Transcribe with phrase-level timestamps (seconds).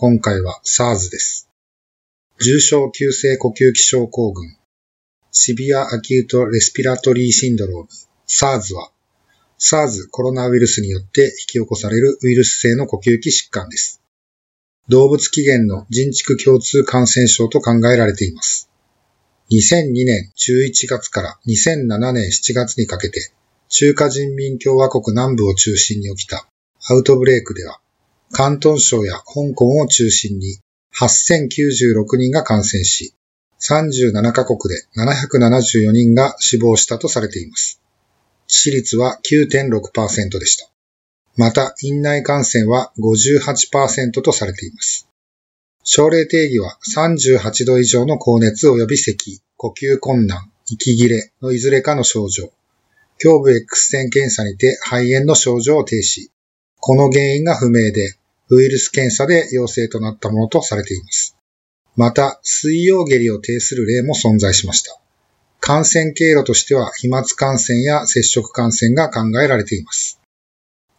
[0.00, 1.50] 今回は SARS です。
[2.40, 4.56] 重症急性呼吸器症候群、
[5.32, 7.88] シビアアキュートレスピラトリーシンドローム、
[8.28, 8.92] SARS は、
[9.58, 14.00] SARS コロナウイルスによって引き起こされるウイルス性の呼吸器疾患です。
[14.88, 18.70] 動物起源の人畜共通感染症と考えられています。
[19.50, 23.32] 2002年11月から2007年7月にかけて、
[23.68, 26.46] 中華人民共和国南部を中心に起きた
[26.88, 27.80] アウトブレイクでは、
[28.30, 30.58] 広東省や香港を中心に
[30.98, 33.14] 8096人が感染し、
[33.60, 37.80] 37カ国で774人が死亡したとされています。
[38.46, 40.68] 致死率は9.6%でした。
[41.36, 45.08] また、院内感染は58%とされています。
[45.84, 52.52] 症例定義は38度以上の高熱及び咳、呼吸困難、息切れのいずれかの症状、
[53.22, 56.30] 胸部 X 線検査にて肺炎の症状を呈し、
[56.80, 58.14] この原因が不明で、
[58.50, 61.36] ウイルス検査で陽性となったものとされています。
[61.96, 64.98] また、水溶下痢を呈する例も存在しました。
[65.60, 70.20] 感染経路としては飛沫感染や接触感染が考えられています。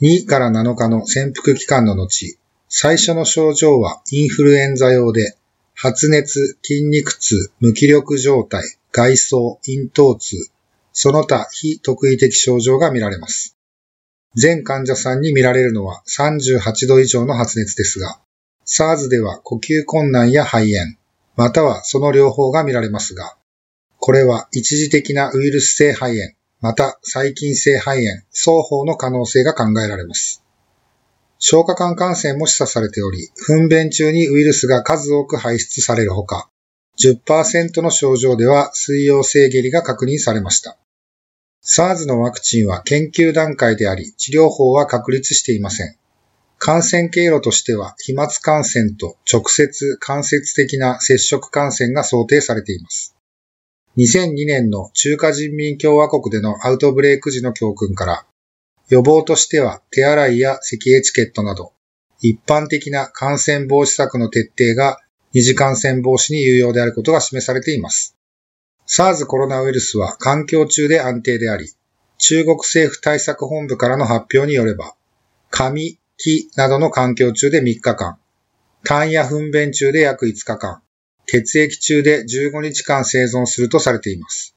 [0.00, 2.38] 2から7日の潜伏期間の後、
[2.68, 5.36] 最初の症状はインフルエンザ用で、
[5.74, 10.36] 発熱、筋肉痛、無気力状態、外装、咽頭痛、
[10.92, 13.53] その他非特異的症状が見られます。
[14.36, 18.18] 全患者さんに見られるのは38度以上の発熱ですが、
[18.66, 20.96] SARS では呼吸困難や肺炎、
[21.36, 23.36] またはその両方が見られますが、
[23.98, 30.42] これは一時的なウイルス性肺炎、また細菌性肺炎、双方の可能性が考えられます。
[31.38, 36.48] 消化管感染も示唆されており、糞便中にウイルスが数多く排出されるほか、
[36.98, 40.78] 10%の症状では水溶性下痢が確認されました。
[41.66, 45.96] SARS のワクチンは研究段階であり、治療法は確立していません。
[46.58, 53.16] 感染経路としては、飛沫感染と直接間接的な接触感染が想定されています。
[53.96, 58.26] 2002年の中華人民共和国でのアウトブレイク時の教訓から、
[58.90, 61.72] 予防としては手洗いや咳エチケットなど、
[62.20, 65.00] 一般的な感染防止策の徹底が
[65.32, 68.16] 二次感染防止に有用であることが示されています。
[68.86, 71.72] SARS コロナウイルスは環境中で安定であり、
[72.18, 74.94] 中国政府対策本部からの発表によれば、
[75.50, 78.18] 紙、木などの環境中で3日間、
[78.84, 80.82] 痰や糞便中で約5日間、
[81.26, 84.54] 血液中で15日間生存するとされています。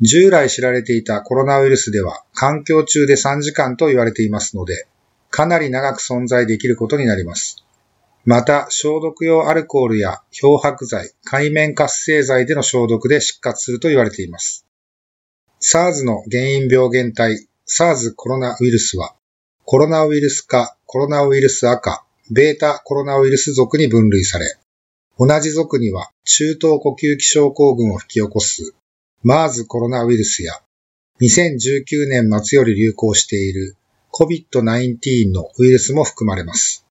[0.00, 4.86] 従来知られていたコロナウイルスでは環境中で3時間と言われていますので、
[5.30, 7.65] かなり長く存在できることになります。
[8.26, 14.66] また、消毒用アルコールや漂白剤、海面活性剤での消毒で失活すると言われています。
[15.60, 19.14] SARS の原因病原体 SARS コロナウイルスは、
[19.64, 24.56] コロナウイルス化、コロナウイルス赤、ベータコロナウイルス属に分類され、
[25.18, 28.74] 同じ属には中等呼吸器症候群を引き起こす
[29.24, 30.60] MERS コロナウイルスや
[31.20, 33.76] 2019年末より流行している
[34.12, 36.85] COVID-19 のウイルスも含まれます。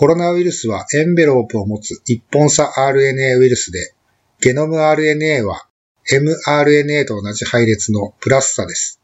[0.00, 3.94] コロナウイルスはエンベロープを持つ一本差 RNA ウイルスで、
[4.40, 5.66] ゲノム RNA は
[6.08, 9.00] mRNA と同じ配列のプラス差です。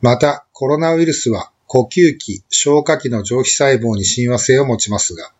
[0.00, 5.30] また、コロナウイルスは呼吸器、消化器の上皮細胞に親和性を持ちますが、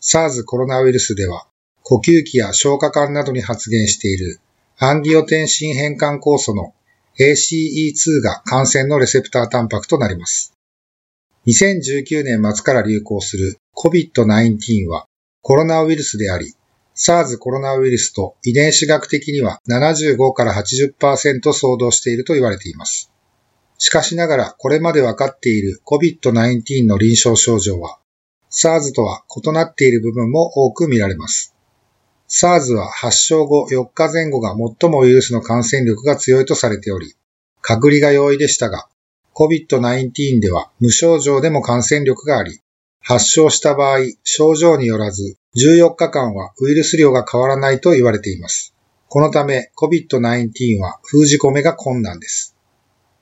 [0.00, 1.48] SARS コロナウイルスでは、
[1.82, 4.38] 呼吸器や消化管などに発現している
[4.78, 6.74] アンギオテンシン変換酵素の
[7.18, 10.54] ACE2 が感染のレセプタータンパクとなります。
[11.48, 15.06] 2019年末から流行する COVID-19 は
[15.40, 16.52] コロナウイルスであり、
[16.96, 23.12] SARS コロナウイルスと遺伝子学的には75から80%相当していると言われています。
[23.78, 28.00] しかしながらこれまで分かっている COVID-19 の臨床症状は
[28.50, 31.54] SARS とは異なっている部分も多く見られます。
[32.28, 37.14] SARS は発症後4日前後が最もウイルスの感染力が強いとされており、
[37.60, 38.88] 隔離が容易でしたが、
[39.34, 42.60] COVID-19 では無症状でも感染力があり、
[43.00, 48.74] 発症した場合、症状によらず14日間はウイルス量が変わらないと言われています。
[49.08, 52.54] このため COVID-19 は封じ込めが困難です。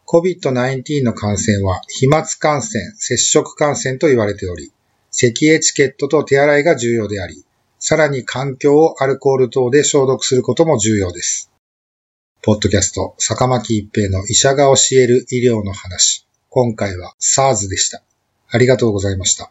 [0.06, 4.72] COVID-19 の感染は飛沫感染、接触感染と言われており、
[5.10, 7.44] 咳エチケットと手洗いが重要であり、
[7.78, 11.50] さらに環境をアルコール等で消毒することも重要です。
[12.42, 16.26] ポッドキャスト、坂巻一平の医者が教える医療の話。
[16.48, 18.02] 今回は SARS でした。
[18.48, 19.50] ありがとうございました。